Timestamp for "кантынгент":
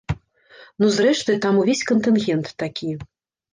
1.93-2.53